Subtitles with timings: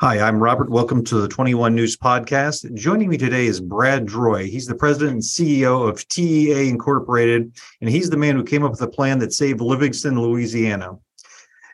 [0.00, 0.70] Hi, I'm Robert.
[0.70, 2.72] Welcome to the 21 News Podcast.
[2.74, 4.48] Joining me today is Brad Droy.
[4.48, 8.70] He's the president and CEO of TEA Incorporated, and he's the man who came up
[8.70, 10.96] with a plan that saved Livingston, Louisiana.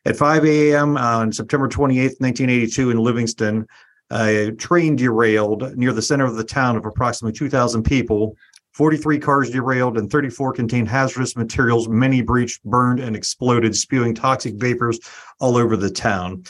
[0.07, 0.97] At 5 a.m.
[0.97, 3.67] on September 28, 1982, in Livingston,
[4.11, 8.39] a train derailed near the center of the town of approximately 2,000 people.
[8.73, 11.91] 43 cars derailed and 34 contained hazardous materials.
[11.91, 14.99] Many breached, burned, and exploded, spewing toxic vapors
[15.41, 16.45] all over the town.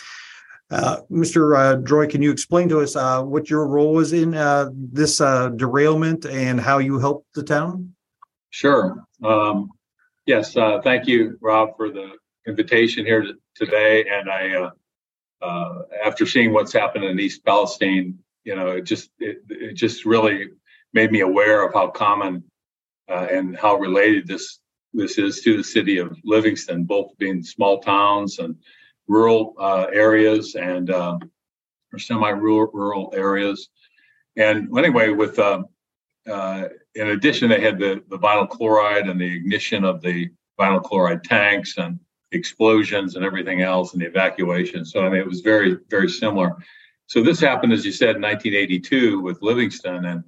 [0.70, 1.56] Uh, Mr.
[1.56, 5.18] Uh, Droy, can you explain to us uh, what your role was in uh, this
[5.18, 7.94] derailment and how you helped the town?
[8.50, 9.04] Sure.
[9.22, 9.70] Um,
[10.26, 10.54] yes.
[10.54, 12.12] Thank you, Rob, for the
[12.46, 14.06] invitation here to, today.
[14.08, 14.70] And I,
[16.04, 20.48] after seeing what's happened in East Palestine, you know, it just it, it just really
[20.92, 22.44] made me aware of how common
[23.08, 24.60] and how related this
[24.94, 28.56] this is to the city of Livingston, both being small towns and
[29.08, 31.18] rural uh, areas and uh,
[31.92, 33.68] or semi-rural rural areas.
[34.36, 35.62] And anyway, with uh,
[36.30, 40.82] uh, in addition, they had the, the vinyl chloride and the ignition of the vinyl
[40.82, 41.98] chloride tanks and
[42.32, 44.84] explosions and everything else and the evacuation.
[44.84, 46.56] So I mean, it was very very similar.
[47.06, 50.24] So this happened, as you said, in 1982 with Livingston, and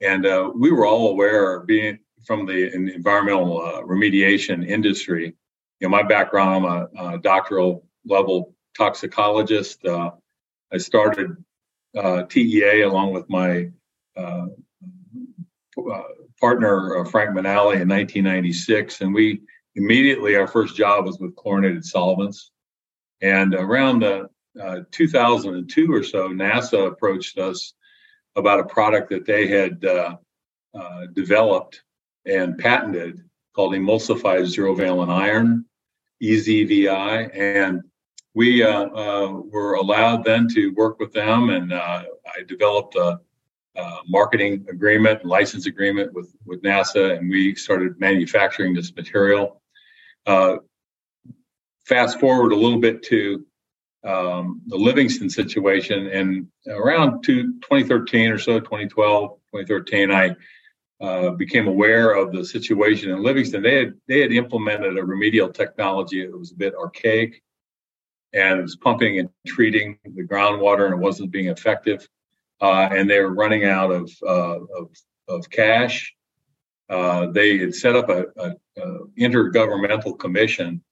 [0.00, 5.34] and uh, we were all aware, being from the environmental uh, remediation industry.
[5.80, 9.84] You know, my background, I'm a, a doctoral level toxicologist.
[9.84, 10.10] Uh,
[10.72, 11.36] I started
[11.96, 13.70] uh, TEA along with my
[14.16, 14.46] uh,
[15.78, 16.02] uh
[16.40, 19.40] partner uh, Frank Manali in 1996, and we
[19.74, 22.50] immediately our first job was with chlorinated solvents.
[23.22, 24.26] And around uh,
[24.90, 27.72] 2002 or so, NASA approached us
[28.36, 29.80] about a product that they had
[31.14, 31.82] developed
[32.26, 33.22] and patented
[33.54, 35.64] called emulsified zero valent iron,
[36.22, 37.82] EZVI, and
[38.36, 43.18] we uh, uh, were allowed then to work with them, and uh, I developed a,
[43.76, 49.62] a, marketing agreement, license agreement with with NASA, and we started manufacturing this material.
[51.86, 53.46] Fast forward a little bit to
[54.04, 60.36] um, the Livingston situation, and around two, 2013 or so, 2012, 2013, I
[61.00, 63.62] uh, became aware of the situation in Livingston.
[63.62, 67.42] They had they had implemented a remedial technology that was a bit archaic
[68.36, 72.06] and it was pumping and treating the groundwater and it wasn't being effective.
[72.60, 74.90] Uh, and they were running out of, uh, of,
[75.28, 76.14] of, cash.
[76.88, 78.26] Uh, they had set up a,
[79.18, 80.82] intergovernmental commission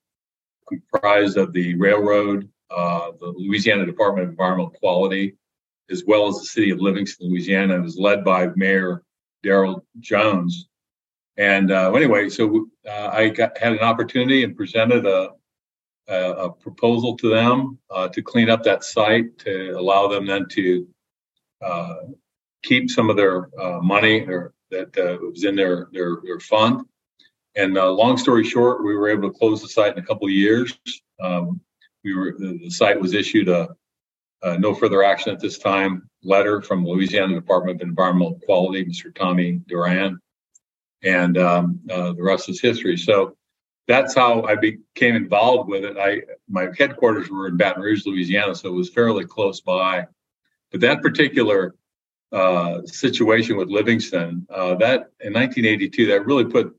[0.68, 5.36] comprised of the railroad, uh, the Louisiana Department of Environmental Quality,
[5.90, 7.76] as well as the city of Livingston, Louisiana.
[7.76, 9.02] It was led by Mayor
[9.44, 10.68] Daryl Jones.
[11.36, 15.30] And uh, anyway, so uh, I got, had an opportunity and presented a,
[16.08, 20.86] a, proposal to them uh, to clean up that site to allow them then to
[21.62, 21.94] uh,
[22.62, 26.84] keep some of their uh, money or, that uh, was in their, their, their fund.
[27.56, 30.26] And uh, long story short, we were able to close the site in a couple
[30.26, 30.76] of years.
[31.22, 31.60] Um,
[32.02, 33.68] we were the, the, site was issued a,
[34.42, 39.14] a, no further action at this time letter from Louisiana Department of Environmental Quality, Mr.
[39.14, 40.18] Tommy Duran,
[41.02, 42.96] and um, uh, the rest is history.
[42.96, 43.36] So
[43.86, 45.96] that's how I became involved with it.
[45.98, 50.06] I my headquarters were in Baton Rouge, Louisiana, so it was fairly close by.
[50.70, 51.74] But that particular
[52.32, 56.74] uh, situation with Livingston, uh, that in 1982, that really put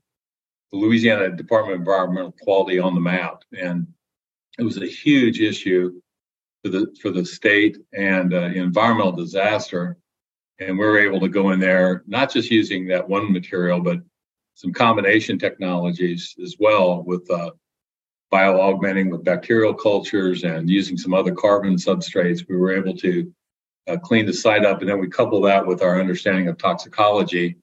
[0.72, 3.86] the Louisiana Department of Environmental Quality on the map, and
[4.58, 6.00] it was a huge issue
[6.62, 9.96] for the for the state and uh, environmental disaster.
[10.58, 13.98] And we were able to go in there, not just using that one material, but
[14.56, 17.50] some combination technologies as well with uh,
[18.30, 22.48] bio augmenting with bacterial cultures and using some other carbon substrates.
[22.48, 23.32] We were able to
[23.86, 27.56] uh, clean the site up, and then we couple that with our understanding of toxicology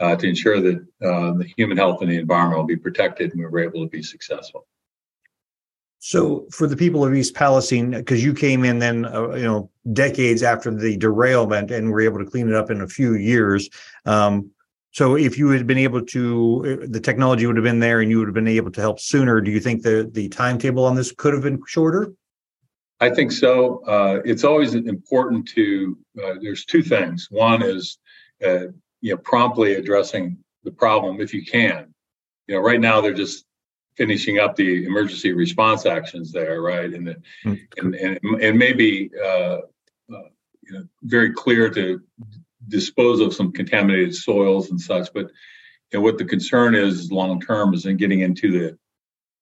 [0.00, 3.40] uh, to ensure that uh, the human health and the environment will be protected, and
[3.40, 4.66] we were able to be successful.
[6.00, 9.70] So, for the people of East Palestine, because you came in then, uh, you know,
[9.92, 13.70] decades after the derailment, and were able to clean it up in a few years.
[14.04, 14.50] Um,
[14.94, 18.08] so if you had been able to, uh, the technology would have been there and
[18.08, 19.40] you would have been able to help sooner.
[19.40, 22.12] Do you think the, the timetable on this could have been shorter?
[23.00, 23.82] I think so.
[23.88, 27.26] Uh, it's always important to, uh, there's two things.
[27.28, 27.98] One is,
[28.46, 28.68] uh,
[29.00, 31.92] you know, promptly addressing the problem if you can.
[32.46, 33.46] You know, right now they're just
[33.96, 36.94] finishing up the emergency response actions there, right?
[36.94, 37.54] And the, mm-hmm.
[37.78, 39.58] and, and, and maybe, uh,
[40.14, 40.28] uh,
[40.62, 42.00] you know, very clear to
[42.68, 45.12] dispose of some contaminated soils and such.
[45.12, 45.30] But
[45.92, 48.78] you know, what the concern is long term is in getting into the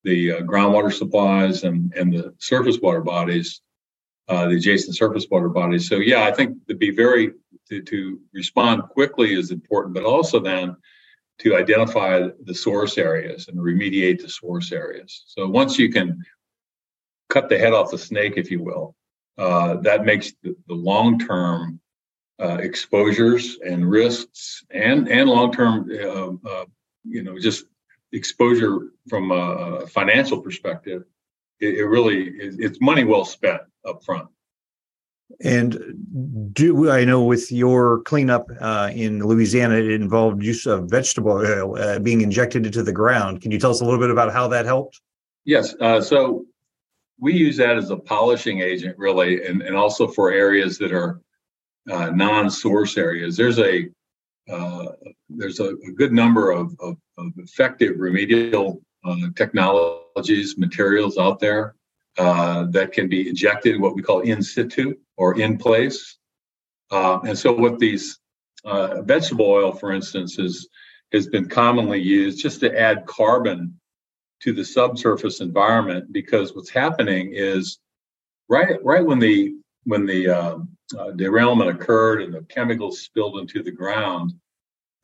[0.05, 3.63] the uh, groundwater supplies and and the surface water bodies
[4.29, 5.89] uh, the adjacent surface water bodies.
[5.89, 7.33] So yeah, I think to be very
[7.69, 10.77] to, to respond quickly is important, but also then
[11.41, 15.25] to identify the source areas and remediate the source areas.
[15.27, 16.23] So once you can
[17.29, 18.95] cut the head off the snake, if you will,
[19.39, 21.81] uh, that makes the, the long term
[22.41, 26.65] uh, exposures and risks and and long term uh, uh,
[27.05, 27.65] you know just
[28.13, 31.05] exposure from a financial perspective
[31.61, 34.29] it, it really is, it's money well spent up front
[35.41, 35.79] and
[36.53, 41.79] do I know with your cleanup uh, in Louisiana, it involved use of vegetable oil
[41.79, 43.41] uh, being injected into the ground.
[43.41, 45.01] Can you tell us a little bit about how that helped?
[45.45, 45.75] Yes.
[45.81, 46.45] Uh, so
[47.19, 51.21] we use that as a polishing agent, really, and, and also for areas that are
[51.91, 53.37] uh, non-source areas.
[53.37, 53.89] There's a
[54.51, 54.87] uh,
[55.31, 61.77] there's a, a, good number of, of, of effective remedial uh, technologies, materials out there
[62.19, 66.19] uh, that can be injected, what we call in situ or in place.
[66.91, 68.19] Uh, and so, what these
[68.65, 70.69] uh, vegetable oil, for instance, is
[71.13, 73.79] has been commonly used just to add carbon
[74.41, 77.79] to the subsurface environment because what's happening is
[78.49, 83.63] right right when the when the um, uh, derailment occurred and the chemicals spilled into
[83.63, 84.33] the ground,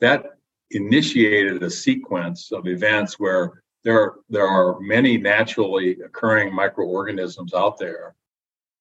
[0.01, 0.25] that
[0.71, 8.15] initiated a sequence of events where there, there are many naturally occurring microorganisms out there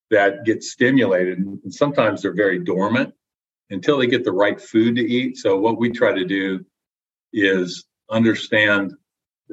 [0.09, 1.39] that get stimulated.
[1.39, 3.13] And sometimes they're very dormant
[3.69, 5.37] until they get the right food to eat.
[5.37, 6.65] So, what we try to do
[7.33, 8.93] is understand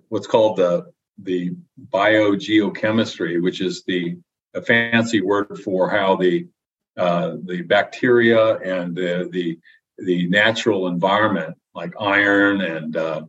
[0.09, 1.53] what's called the, the
[1.93, 4.17] biogeochemistry, which is the
[4.55, 6.47] a fancy word for how the
[6.97, 9.59] uh, the bacteria and the, the,
[9.99, 13.23] the natural environment, like iron and uh,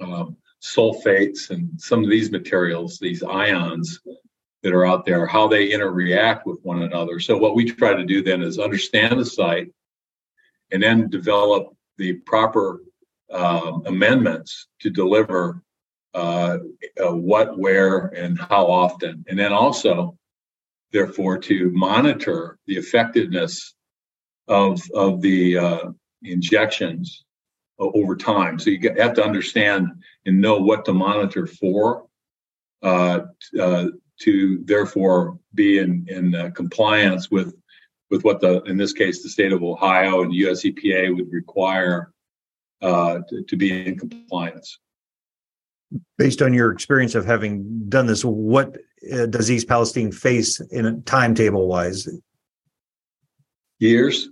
[0.00, 4.00] um, sulfates and some of these materials, these ions
[4.62, 7.18] that are out there, how they interact with one another.
[7.18, 9.72] So what we try to do then is understand the site
[10.70, 12.80] and then develop the proper
[13.30, 15.62] um, amendments to deliver
[16.14, 16.58] uh,
[17.02, 19.24] uh, what, where, and how often.
[19.28, 20.16] And then also
[20.92, 23.74] therefore, to monitor the effectiveness
[24.48, 25.90] of of the uh,
[26.22, 27.24] injections
[27.78, 28.58] over time.
[28.58, 29.88] So you have to understand
[30.26, 32.06] and know what to monitor for
[32.82, 33.20] uh,
[33.60, 33.86] uh,
[34.20, 37.54] to therefore be in in uh, compliance with
[38.10, 42.12] with what the in this case the state of Ohio and US EPA would require
[42.82, 44.78] uh, to, to be in compliance.
[46.18, 48.76] Based on your experience of having done this, what
[49.12, 52.08] uh, does East Palestine face in a timetable wise?
[53.78, 54.28] Years.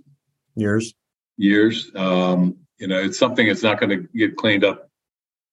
[0.55, 0.93] Years.
[1.37, 1.91] Years.
[1.95, 4.89] Um, you know, it's something that's not going to get cleaned up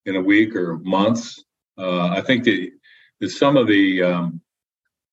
[0.06, 1.44] in a week or months.
[1.76, 2.70] Uh, I think that,
[3.20, 4.40] that some of the um,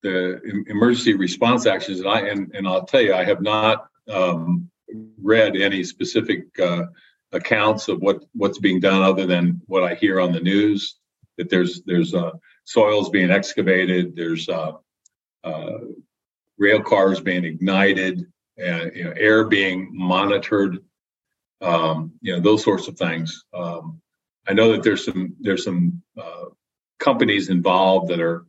[0.01, 4.69] the emergency response actions, and I and, and I'll tell you, I have not um,
[5.21, 6.83] read any specific uh,
[7.35, 10.97] accounts of what what's being done other than what I hear on the news.
[11.37, 12.31] That there's there's uh,
[12.63, 14.15] soils being excavated.
[14.15, 14.73] There's uh,
[15.43, 15.77] uh,
[16.57, 18.25] rail cars being ignited,
[18.57, 20.79] and you know, air being monitored.
[21.61, 23.43] Um, you know those sorts of things.
[23.53, 24.01] Um,
[24.47, 26.45] I know that there's some there's some uh,
[26.99, 28.45] companies involved that are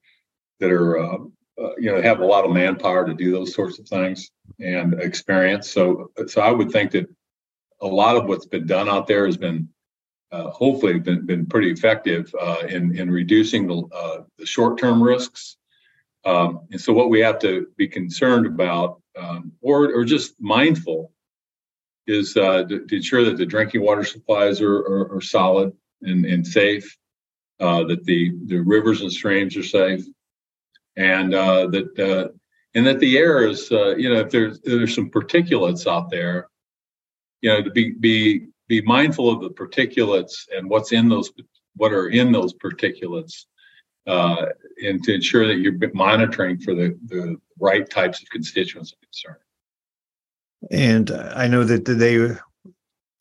[0.60, 1.18] that are uh,
[1.60, 5.00] uh, you know have a lot of manpower to do those sorts of things and
[5.00, 5.70] experience.
[5.70, 7.06] So so I would think that
[7.80, 9.68] a lot of what's been done out there has been
[10.32, 15.56] uh, hopefully been, been pretty effective uh, in, in reducing the, uh, the short-term risks.
[16.24, 21.12] Um, and so what we have to be concerned about um, or, or just mindful
[22.06, 26.24] is uh, to, to, ensure that the drinking water supplies are, are, are solid and,
[26.24, 26.96] and safe,
[27.60, 30.04] uh, that the, the rivers and streams are safe,
[30.96, 32.32] and uh, that
[32.74, 36.48] and that the air is, you know, if there's, if there's some particulates out there,
[37.46, 41.30] you know, to be, be be mindful of the particulates and what's in those
[41.76, 43.44] what are in those particulates
[44.08, 44.46] uh,
[44.84, 49.36] and to ensure that you're monitoring for the, the right types of constituents of concern.
[50.72, 52.16] And i know that they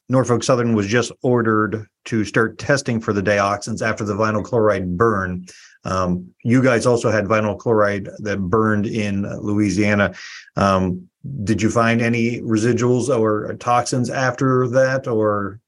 [0.09, 4.97] norfolk southern was just ordered to start testing for the dioxins after the vinyl chloride
[4.97, 5.45] burn.
[5.83, 10.13] Um, you guys also had vinyl chloride that burned in louisiana.
[10.55, 11.09] Um,
[11.43, 15.59] did you find any residuals or toxins after that or?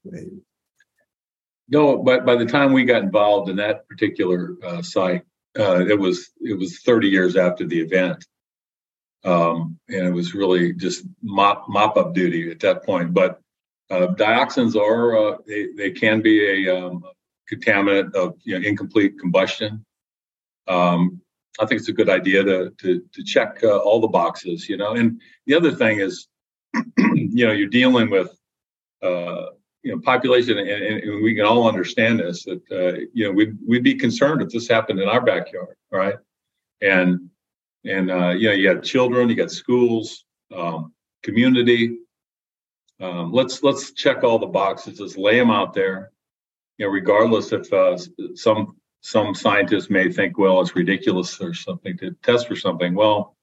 [1.68, 5.22] No but by the time we got involved in that particular uh, site
[5.58, 8.24] uh, it was it was 30 years after the event.
[9.24, 13.40] Um, and it was really just mop mop up duty at that point but
[13.90, 17.02] uh, dioxins are uh, they, they can be a um,
[17.50, 19.84] contaminant of you know, incomplete combustion
[20.68, 21.20] um,
[21.58, 24.76] I think it's a good idea to to, to check uh, all the boxes, you
[24.76, 24.92] know.
[24.92, 26.28] And the other thing is,
[26.98, 28.38] you know, you're dealing with,
[29.02, 29.46] uh,
[29.82, 33.56] you know, population, and, and, we can all understand this that uh, you know we'd
[33.66, 36.16] we'd be concerned if this happened in our backyard, right?
[36.80, 37.28] And
[37.84, 40.92] and uh, you know, you got children, you got schools, um,
[41.22, 41.98] community.
[43.00, 45.00] Um, let's let's check all the boxes.
[45.00, 46.12] Let's lay them out there.
[46.78, 47.96] You know, regardless if uh,
[48.34, 52.94] some some scientists may think, well, it's ridiculous or something to test for something.
[52.94, 53.36] Well,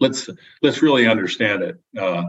[0.00, 0.28] let's
[0.62, 2.24] let's really understand it uh,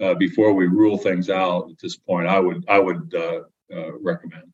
[0.00, 1.70] uh, before we rule things out.
[1.70, 3.40] At this point, I would I would uh,
[3.74, 4.52] uh recommend.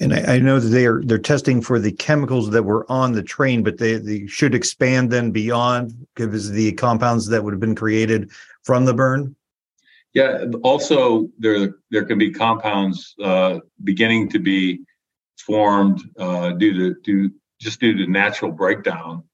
[0.00, 3.12] And I, I, know that they are they're testing for the chemicals that were on
[3.12, 7.60] the train, but they, they should expand then beyond because the compounds that would have
[7.60, 8.30] been created
[8.64, 9.36] from the burn.
[10.14, 10.44] Yeah.
[10.62, 14.80] Also, there there can be compounds uh, beginning to be
[15.38, 19.24] formed uh, due to due, just due to natural breakdown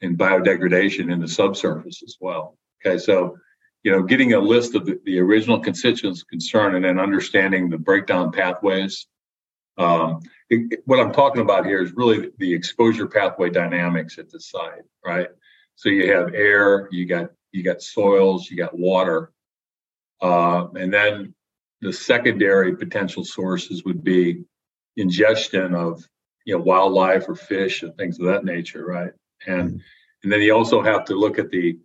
[0.00, 2.58] and biodegradation in the subsurface as well.
[2.84, 3.36] Okay, so
[3.84, 7.78] you know, getting a list of the, the original constituents concerned and then understanding the
[7.78, 9.06] breakdown pathways.
[9.78, 14.38] Um, it, what I'm talking about here is really the exposure pathway dynamics at the
[14.38, 15.28] site, right?
[15.76, 19.31] So you have air, you got you got soils, you got water,
[20.22, 21.34] uh, and then
[21.80, 24.44] the secondary potential sources would be
[24.96, 26.02] ingestion of
[26.44, 29.12] you know wildlife or fish and things of that nature, right?
[29.46, 29.78] And mm-hmm.
[30.22, 31.78] and then you also have to look at the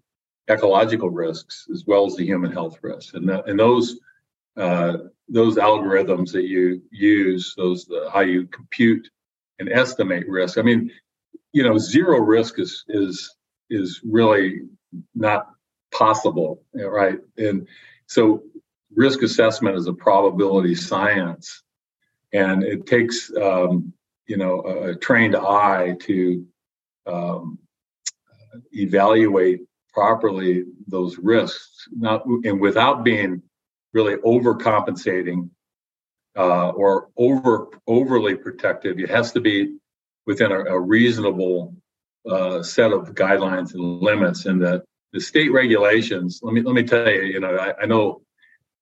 [0.50, 4.00] ecological risks as well as the human health risks, and that, and those
[4.56, 4.98] uh,
[5.29, 9.10] those algorithms that you use, those the, how you compute
[9.60, 10.58] and estimate risk.
[10.58, 10.91] I mean,
[11.53, 13.36] you know, zero risk is is
[13.70, 14.62] is really
[15.15, 15.48] not
[15.91, 17.20] possible, right?
[17.38, 17.67] And
[18.08, 18.44] so,
[18.96, 21.64] risk assessment is a probability science,
[22.34, 23.94] and it takes um,
[24.26, 26.46] you know a, a, trained eye to
[27.06, 27.60] um,
[28.74, 29.62] evaluate
[29.94, 33.42] properly those risks, not and without being
[33.94, 35.50] really overcompensating
[36.38, 39.00] uh, or over overly protective.
[39.00, 39.78] It has to be
[40.26, 41.76] within a, a reasonable
[42.30, 44.46] uh, set of guidelines and limits.
[44.46, 44.84] And the
[45.18, 46.42] the state regulations.
[46.44, 47.24] Let me let me tell you.
[47.24, 48.22] You know, I, I know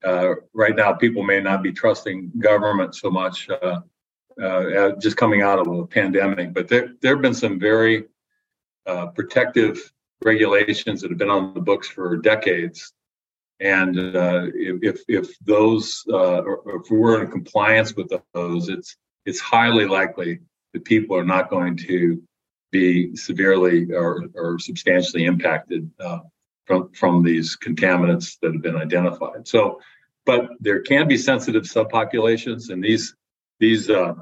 [0.04, 3.80] uh, right now people may not be trusting government so much uh,
[4.42, 8.04] uh, just coming out of a pandemic, but there there have been some very
[8.86, 9.76] uh, protective
[10.26, 12.92] regulations that have been on the books for decades.
[13.62, 16.44] And uh, if if those uh,
[16.80, 20.42] if we're in compliance with those, it's it's highly likely
[20.74, 22.22] that people are not going to
[22.80, 25.90] be severely or, or substantially impacted
[26.68, 29.48] from from these contaminants that have been identified.
[29.48, 29.80] So
[30.26, 33.16] but there can be sensitive subpopulations, and these
[33.60, 34.16] these uh,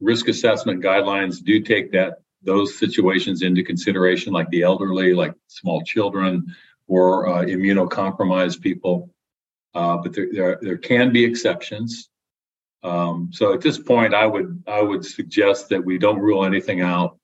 [0.00, 5.82] risk assessment guidelines do take that those situations into consideration, like the elderly, like small
[5.82, 6.54] children,
[6.86, 9.10] or uh, immunocompromised people.
[9.74, 12.08] Uh, but there, there, there can be exceptions.
[12.82, 16.80] Um, so at this point, I would I would suggest that we don't rule anything
[16.80, 17.18] out.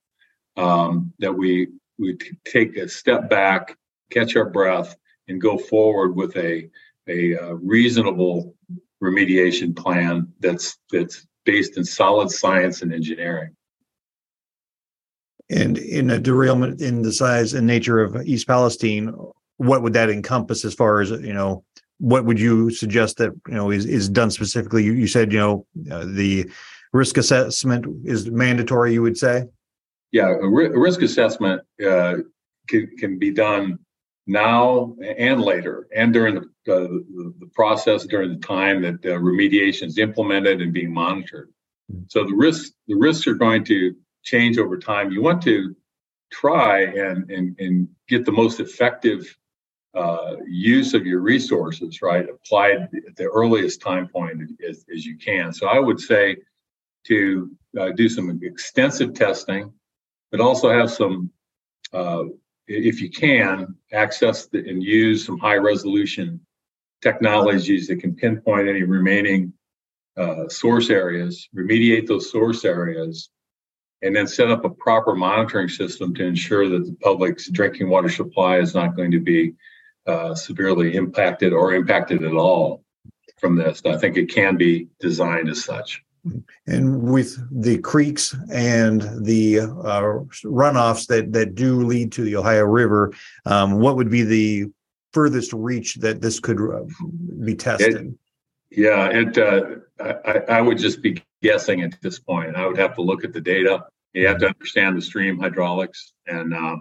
[0.56, 1.68] Um, that we
[1.98, 3.76] we take a step back,
[4.10, 4.96] catch our breath,
[5.28, 6.70] and go forward with a
[7.08, 8.54] a uh, reasonable
[9.02, 13.54] remediation plan that's that's based in solid science and engineering.
[15.50, 19.14] And in a derailment in the size and nature of East Palestine,
[19.58, 21.64] what would that encompass as far as you know?
[21.98, 24.82] What would you suggest that you know is is done specifically?
[24.84, 26.50] You, you said you know uh, the
[26.92, 28.94] risk assessment is mandatory.
[28.94, 29.44] You would say,
[30.14, 32.14] yeah, a, ri- a risk assessment uh,
[32.68, 33.80] can, can be done
[34.28, 39.88] now and later, and during the, the, the process during the time that uh, remediation
[39.88, 41.50] is implemented and being monitored.
[41.90, 42.04] Mm-hmm.
[42.06, 45.10] So the risks the risks are going to change over time.
[45.10, 45.74] You want to
[46.32, 49.36] try and and, and get the most effective
[49.94, 52.26] uh, use of your resources, right?
[52.28, 55.52] Applied at the earliest time point as, as you can.
[55.52, 56.36] So I would say
[57.08, 59.72] to uh, do some extensive testing,
[60.30, 61.30] but also have some
[61.92, 62.24] uh,
[62.66, 66.40] if you can, access the, and use some high resolution
[67.02, 69.52] technologies that can pinpoint any remaining
[70.16, 73.30] uh, source areas, remediate those source areas,
[74.02, 78.08] and then set up a proper monitoring system to ensure that the public's drinking water
[78.08, 79.54] supply is not going to be
[80.06, 82.84] uh, severely impacted or impacted at all
[83.38, 83.82] from this.
[83.84, 86.02] I think it can be designed as such.
[86.66, 92.64] And with the creeks and the uh, runoffs that that do lead to the Ohio
[92.64, 93.12] River,
[93.46, 94.66] um, what would be the
[95.12, 96.84] furthest reach that this could uh,
[97.44, 98.16] be tested?
[98.70, 99.38] It, yeah, it.
[99.38, 102.56] Uh, I, I would just be guessing at this point.
[102.56, 106.12] I would have to look at the data You have to understand the stream hydraulics
[106.26, 106.76] and uh,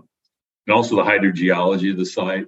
[0.68, 2.48] and also the hydrogeology of the site.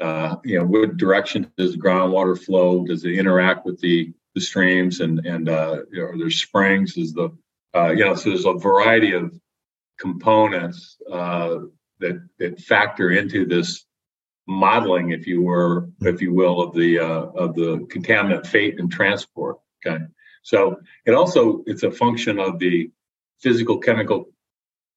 [0.00, 2.86] Uh, you know, what direction does groundwater flow?
[2.86, 6.96] Does it interact with the the streams and and uh, you know, there's springs?
[6.96, 7.30] Is the
[7.74, 9.32] uh, you know, so there's a variety of
[9.98, 11.58] components uh,
[12.00, 13.84] that that factor into this
[14.46, 18.90] modeling, if you were, if you will, of the uh, of the contaminant fate and
[18.90, 19.58] transport.
[19.86, 20.04] Okay,
[20.42, 22.90] so it also it's a function of the
[23.38, 24.28] physical chemical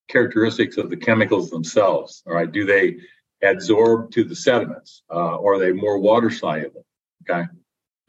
[0.09, 2.23] characteristics of the chemicals themselves.
[2.25, 2.97] All right, do they
[3.43, 6.85] adsorb to the sediments, uh, or are they more water soluble?
[7.29, 7.43] Okay,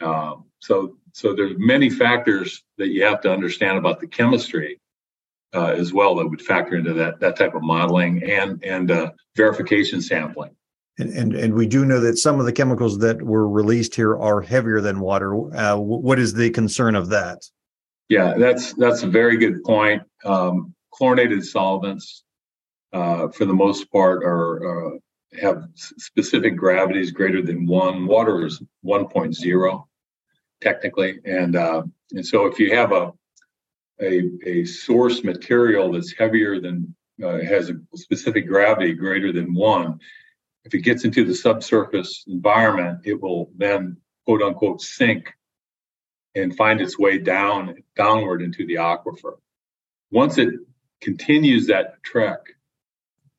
[0.00, 4.80] um, so so there's many factors that you have to understand about the chemistry
[5.54, 9.10] uh, as well that would factor into that that type of modeling and and uh,
[9.36, 10.56] verification sampling.
[10.98, 14.16] And, and and we do know that some of the chemicals that were released here
[14.16, 15.54] are heavier than water.
[15.54, 17.42] Uh, what is the concern of that?
[18.08, 20.02] Yeah, that's that's a very good point.
[20.24, 22.24] Um, chlorinated solvents,
[22.94, 24.98] uh, for the most part, are uh,
[25.42, 28.06] have specific gravities greater than one.
[28.06, 29.84] Water is 1.0
[30.64, 33.12] technically, and uh, and so if you have a
[34.00, 40.00] a, a source material that's heavier than uh, has a specific gravity greater than one,
[40.64, 45.32] if it gets into the subsurface environment, it will then quote unquote sink
[46.34, 49.34] and find its way down downward into the aquifer.
[50.10, 50.54] Once it
[51.00, 52.40] continues that trek,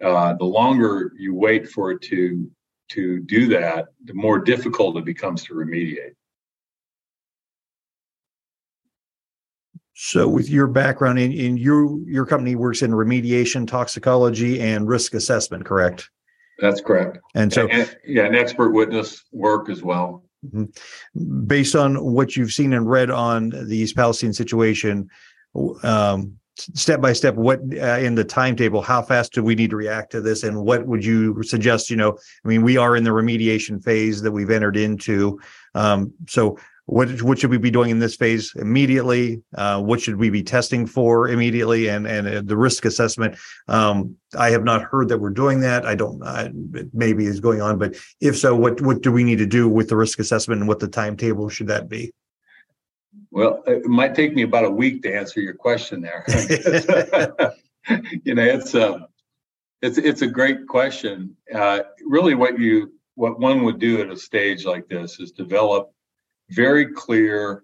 [0.01, 2.49] uh, the longer you wait for it to
[2.87, 6.13] to do that, the more difficult it becomes to remediate.
[9.97, 15.13] So, with your background in, in your your company works in remediation, toxicology, and risk
[15.13, 16.09] assessment, correct?
[16.59, 17.19] That's correct.
[17.33, 20.23] And so, and, yeah, and expert witness work as well.
[20.45, 21.45] Mm-hmm.
[21.47, 25.09] Based on what you've seen and read on the East Palestine situation,
[25.83, 29.77] um, step by step, what uh, in the timetable, how fast do we need to
[29.77, 31.89] react to this, and what would you suggest?
[31.89, 35.39] You know, I mean, we are in the remediation phase that we've entered into.
[35.73, 39.41] Um, so, what what should we be doing in this phase immediately?
[39.55, 41.87] Uh, what should we be testing for immediately?
[41.87, 43.37] And and uh, the risk assessment.
[43.67, 45.85] Um, I have not heard that we're doing that.
[45.85, 46.21] I don't.
[46.23, 46.51] I,
[46.93, 49.89] maybe is going on, but if so, what what do we need to do with
[49.89, 52.13] the risk assessment, and what the timetable should that be?
[53.31, 56.23] Well, it might take me about a week to answer your question there.
[58.23, 59.07] you know, it's a
[59.81, 61.35] it's it's a great question.
[61.53, 65.94] Uh, really, what you what one would do at a stage like this is develop
[66.49, 67.63] very clear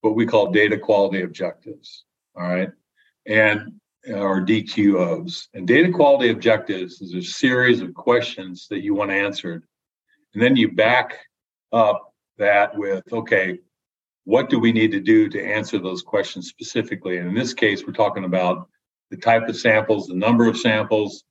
[0.00, 2.04] what we call data quality objectives.
[2.36, 2.70] All right.
[3.26, 5.48] And or DQOs.
[5.54, 9.64] And data quality objectives is a series of questions that you want answered.
[10.34, 11.18] And then you back
[11.72, 13.58] up that with, okay,
[14.24, 17.18] what do we need to do to answer those questions specifically?
[17.18, 18.68] And in this case, we're talking about
[19.10, 21.24] the type of samples, the number of samples,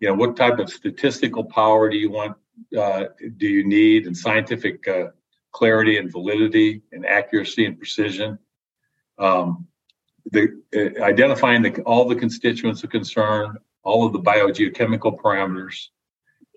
[0.00, 2.36] you know, what type of statistical power do you want,
[2.76, 3.04] uh,
[3.36, 5.08] do you need, and scientific uh,
[5.52, 8.38] clarity and validity and accuracy and precision.
[9.18, 9.66] Um,
[10.30, 15.88] the, uh, identifying the, all the constituents of concern, all of the biogeochemical parameters,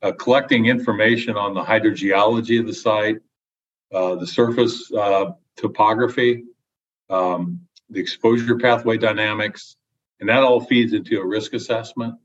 [0.01, 3.17] uh, collecting information on the hydrogeology of the site,
[3.93, 6.43] uh, the surface uh, topography,
[7.09, 9.77] um, the exposure pathway dynamics,
[10.19, 12.15] and that all feeds into a risk assessment.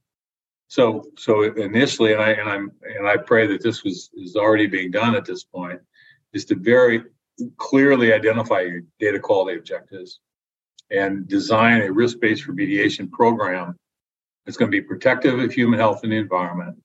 [0.69, 4.67] So, so initially, and I and I'm and I pray that this was is already
[4.67, 5.81] being done at this point
[6.33, 7.03] is to very
[7.57, 10.21] clearly identify your data quality objectives
[10.91, 13.77] and design a risk-based remediation program
[14.45, 16.77] that's going to be protective of human health and the environment,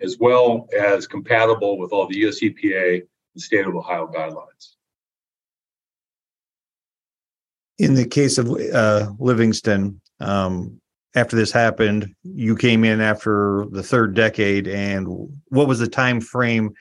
[0.00, 3.02] as well as compatible with all the US EPA
[3.34, 4.74] and state of Ohio guidelines.
[7.78, 10.80] In the case of uh, Livingston, um,
[11.16, 15.06] after this happened, you came in after the third decade, and
[15.48, 16.72] what was the time frame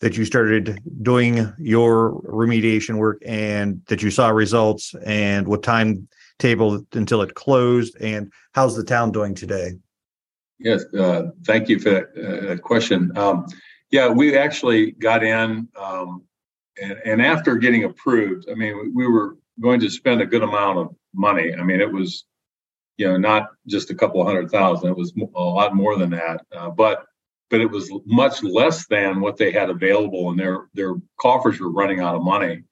[0.00, 6.84] that you started doing your remediation work and that you saw results and what timetable
[6.92, 9.72] until it closed and how's the town doing today?
[10.58, 13.16] Yes uh, thank you for that uh, question.
[13.16, 13.46] Um,
[13.90, 16.22] yeah we actually got in um,
[16.80, 20.78] and, and, after getting approved i mean we were going to spend a good amount
[20.78, 21.54] of money.
[21.54, 22.24] I mean it was
[22.96, 26.44] you know not just a couple hundred thousand it was a lot more than that
[26.52, 27.06] uh, but
[27.50, 31.70] but it was much less than what they had available, and their their coffers were
[31.70, 32.62] running out of money,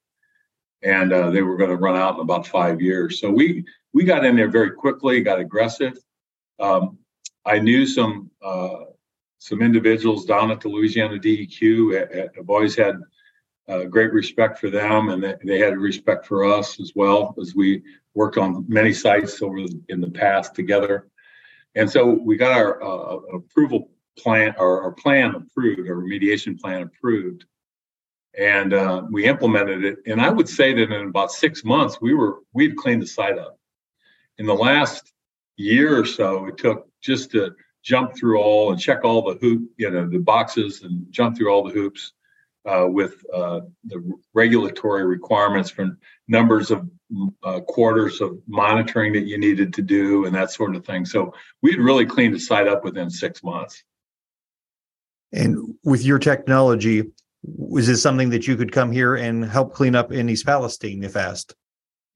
[0.83, 3.21] and uh, they were going to run out in about five years.
[3.21, 5.99] So we we got in there very quickly, got aggressive.
[6.61, 6.99] Um,
[7.45, 8.85] I knew some uh,
[9.39, 12.39] some individuals down at the Louisiana DEQ.
[12.39, 13.01] I've always had
[13.69, 17.83] uh, great respect for them, and they, had respect for us as well as we
[18.15, 21.09] worked on many sites over in the past together.
[21.75, 26.83] And so we got our uh, approval plan, our, our plan approved, our remediation plan
[26.83, 27.45] approved,
[28.39, 29.99] and uh, we implemented it.
[30.07, 33.39] And I would say that in about six months, we were we'd cleaned the site
[33.39, 33.59] up.
[34.39, 35.13] In the last
[35.57, 39.71] year or so, it took just to jump through all and check all the hoop,
[39.77, 42.13] you know, the boxes and jump through all the hoops
[42.69, 46.89] uh, with uh, the regulatory requirements for numbers of
[47.43, 51.07] uh, quarters of monitoring that you needed to do and that sort of thing.
[51.07, 53.83] So we'd really cleaned the site up within six months.
[55.33, 57.05] And with your technology,
[57.43, 61.05] was this something that you could come here and help clean up in East Palestine
[61.05, 61.55] if asked?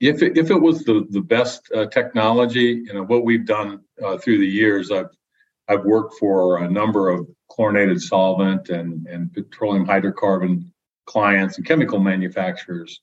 [0.01, 3.81] If it, if it was the the best uh, technology, you know what we've done
[4.05, 5.11] uh, through the years, I've
[5.69, 10.65] I've worked for a number of chlorinated solvent and, and petroleum hydrocarbon
[11.07, 13.01] clients and chemical manufacturers.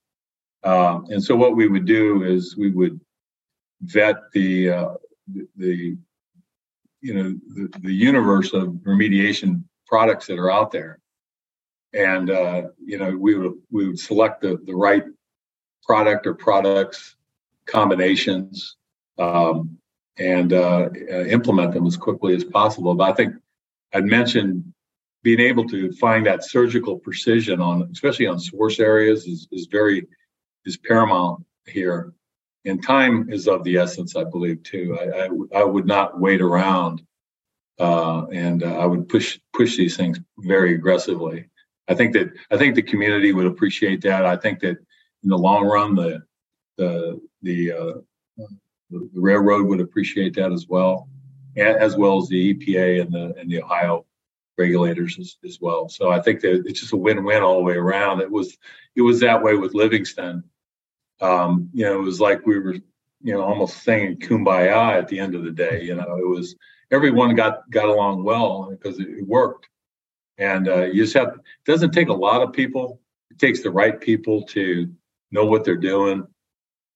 [0.64, 3.00] Uh, and so what we would do is we would
[3.82, 4.94] vet the uh,
[5.56, 5.96] the
[7.02, 11.00] you know the, the universe of remediation products that are out there,
[11.94, 15.04] and uh, you know we would we would select the the right
[15.84, 17.16] product or products
[17.66, 18.76] combinations
[19.18, 19.78] um,
[20.18, 22.94] and uh, uh, implement them as quickly as possible.
[22.96, 23.36] But I think
[23.94, 24.74] I'd mentioned
[25.24, 30.08] being able to find that surgical precision on, especially on source areas, is, is very
[30.66, 32.14] is paramount here.
[32.66, 34.98] And time is of the essence, I believe, too.
[35.00, 37.02] I, I, I would not wait around,
[37.80, 41.46] uh, and uh, I would push push these things very aggressively.
[41.88, 44.26] I think that I think the community would appreciate that.
[44.26, 44.78] I think that
[45.24, 46.22] in the long run, the
[46.78, 47.94] the the uh,
[48.90, 51.08] the, railroad would appreciate that as well,
[51.56, 54.06] as well as the EPA and the and the Ohio
[54.58, 55.88] regulators as, as well.
[55.88, 58.22] So I think that it's just a win-win all the way around.
[58.22, 58.58] It was
[58.96, 60.44] it was that way with Livingston.
[61.22, 62.74] Um, you know, it was like we were,
[63.22, 65.84] you know, almost singing "Kumbaya" at the end of the day.
[65.84, 66.56] You know, it was
[66.92, 69.68] everyone got got along well because it, worked.
[70.38, 71.30] And uh, you just have.
[71.30, 73.02] It doesn't take a lot of people.
[73.30, 74.90] It takes the right people to
[75.32, 76.26] know what they're doing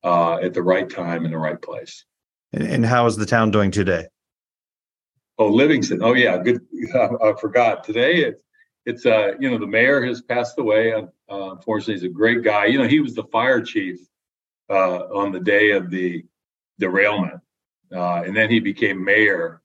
[0.03, 2.05] uh, at the right time in the right place.
[2.53, 4.07] And, and how is the town doing today?
[5.37, 6.01] Oh, Livingston.
[6.01, 6.37] Oh, yeah.
[6.37, 6.61] Good.
[6.95, 8.23] I forgot today.
[8.23, 8.43] It's
[8.85, 10.93] it's uh you know the mayor has passed away.
[10.93, 12.65] Uh, unfortunately, he's a great guy.
[12.65, 13.99] You know he was the fire chief
[14.69, 16.25] uh, on the day of the
[16.79, 17.39] derailment,
[17.93, 19.61] uh, and then he became mayor.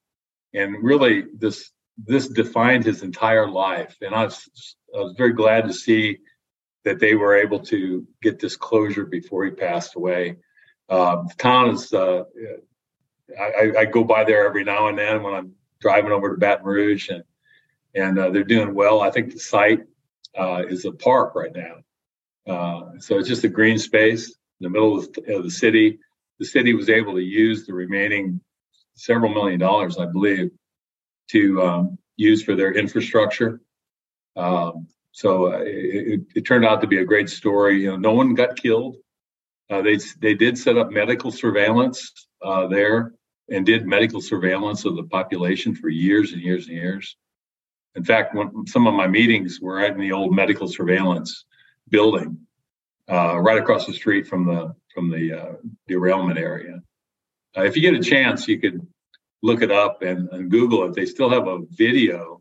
[0.54, 1.70] And really, this
[2.06, 3.96] this defined his entire life.
[4.00, 6.18] And I was I was very glad to see
[6.84, 10.36] that they were able to get this closure before he passed away.
[10.88, 12.24] The town is, uh,
[13.38, 16.64] I, I, go by there every now and then when I'm driving over to Baton
[16.64, 17.24] Rouge, and
[17.94, 19.02] and uh, they're doing well.
[19.02, 19.80] I think the site
[20.38, 24.70] uh, is a park right now, uh, so it's just a green space in the
[24.70, 25.98] middle of the city.
[26.38, 28.40] The city was able to use the remaining
[28.98, 30.50] several million dollars, I believe,
[31.30, 33.60] to um, use for their infrastructure.
[34.36, 37.82] Um, so uh, it, it, turned out to be a great story.
[37.82, 38.96] You know, no one got killed.
[39.70, 43.12] Uh, they they did set up medical surveillance uh, there
[43.50, 47.16] and did medical surveillance of the population for years and years and years.
[47.94, 51.44] In fact, when, some of my meetings were in the old medical surveillance
[51.88, 52.38] building,
[53.08, 55.52] uh, right across the street from the from the uh,
[55.86, 56.80] derailment area.
[57.58, 58.86] Uh, if you get a chance, you could
[59.42, 60.94] look it up and, and Google it.
[60.94, 62.40] They still have a video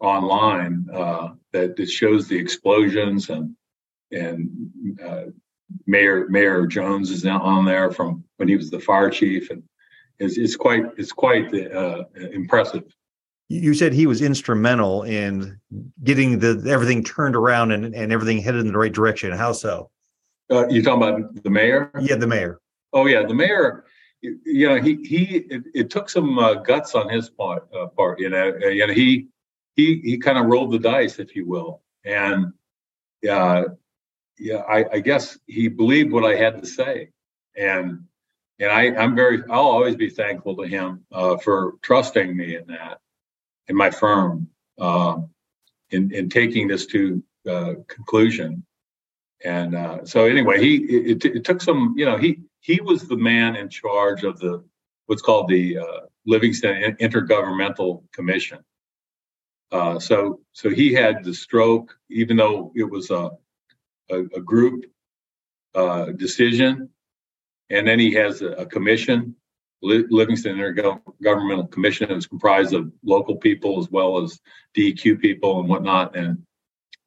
[0.00, 3.54] online uh, that, that shows the explosions and
[4.10, 5.24] and uh,
[5.86, 9.62] Mayor Mayor Jones is now on there from when he was the fire chief and
[10.18, 12.84] it's, it's quite it's quite uh, impressive.
[13.48, 15.58] You said he was instrumental in
[16.04, 19.32] getting the everything turned around and, and everything headed in the right direction.
[19.32, 19.90] How so?
[20.50, 21.90] Uh, you talking about the mayor?
[22.00, 22.60] Yeah, the mayor.
[22.92, 23.84] Oh yeah, the mayor.
[24.20, 27.68] You know, he he it, it took some uh, guts on his part.
[27.72, 29.28] Uh, part, you know, you know he
[29.76, 32.52] he he kind of rolled the dice, if you will, and
[33.30, 33.64] uh,
[34.38, 37.10] yeah, I, I guess he believed what I had to say,
[37.56, 38.04] and
[38.58, 42.66] and I I'm very I'll always be thankful to him uh, for trusting me in
[42.68, 42.98] that,
[43.68, 44.48] in my firm,
[44.80, 45.18] uh,
[45.90, 48.64] in in taking this to uh, conclusion,
[49.44, 53.16] and uh, so anyway, he it, it, took some you know he he was the
[53.16, 54.62] man in charge of the
[55.06, 58.58] what's called the uh, Livingston Intergovernmental Commission
[59.70, 63.30] uh, so so he had the stroke, even though it was a
[64.10, 64.84] a, a group
[65.74, 66.88] uh, decision,
[67.68, 69.34] and then he has a, a commission,
[69.82, 72.14] Livingston Intergovernmental Commission.
[72.14, 74.40] Was comprised of local people as well as
[74.74, 76.42] DEQ people and whatnot, and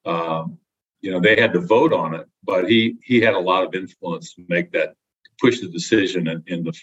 [0.06, 0.60] um,
[1.02, 3.74] you know they had to vote on it, but he he had a lot of
[3.74, 4.93] influence to make that
[5.40, 6.74] push the decision in, in the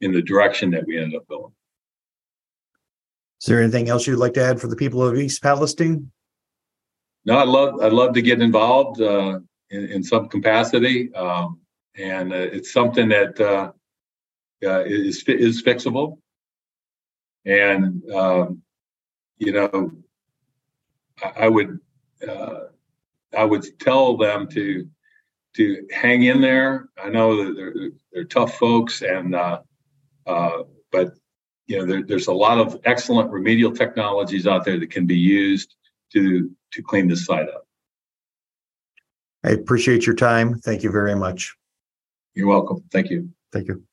[0.00, 1.52] in the direction that we ended up going.
[3.40, 6.10] Is there anything else you'd like to add for the people of East Palestine?
[7.24, 11.60] No, I'd love I'd love to get involved uh, in, in some capacity, um,
[11.96, 13.72] and uh, it's something that uh,
[14.66, 16.18] uh is is fixable.
[17.44, 18.62] And um,
[19.38, 19.92] you know,
[21.22, 21.78] I, I would
[22.26, 22.60] uh,
[23.36, 24.88] I would tell them to
[25.54, 26.88] to hang in there.
[27.02, 29.60] I know that they're they're tough folks, and uh,
[30.26, 31.14] uh, but
[31.66, 35.18] you know there, there's a lot of excellent remedial technologies out there that can be
[35.18, 35.74] used
[36.12, 37.66] to to clean this site up.
[39.44, 40.58] I appreciate your time.
[40.58, 41.56] Thank you very much.
[42.34, 42.84] You're welcome.
[42.92, 43.30] Thank you.
[43.52, 43.87] Thank you.